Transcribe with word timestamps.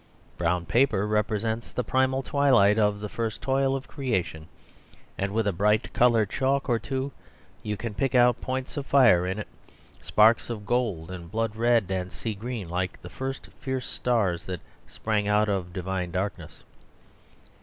Brown 0.35 0.65
paper 0.65 1.05
represents 1.05 1.71
the 1.71 1.83
primal 1.83 2.23
twilight 2.23 2.79
of 2.79 3.01
the 3.01 3.07
first 3.07 3.39
toil 3.39 3.75
of 3.75 3.87
creation, 3.87 4.47
and 5.15 5.31
with 5.31 5.45
a 5.45 5.53
bright 5.53 5.93
coloured 5.93 6.31
chalk 6.31 6.67
or 6.67 6.79
two 6.79 7.11
you 7.61 7.77
can 7.77 7.93
pick 7.93 8.15
out 8.15 8.41
points 8.41 8.77
of 8.77 8.87
fire 8.87 9.27
in 9.27 9.37
it, 9.37 9.47
sparks 10.01 10.49
of 10.49 10.65
gold, 10.65 11.11
and 11.11 11.29
blood 11.29 11.55
red, 11.55 11.91
and 11.91 12.11
sea 12.11 12.33
green, 12.33 12.67
like 12.67 12.99
the 13.03 13.09
first 13.11 13.49
fierce 13.59 13.85
stars 13.85 14.47
that 14.47 14.61
sprang 14.87 15.27
out 15.27 15.49
of 15.49 15.71
divine 15.71 16.09
darkness. 16.09 16.63